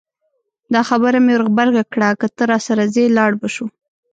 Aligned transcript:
دا 0.73 0.81
خبره 0.89 1.17
مې 1.25 1.31
ور 1.35 1.41
غبرګه 1.47 1.83
کړه 1.93 2.09
که 2.19 2.27
ته 2.37 2.43
راسره 2.51 2.83
ځې 2.93 3.03
لاړ 3.17 3.31
به 3.39 3.47
شو. 3.55 3.65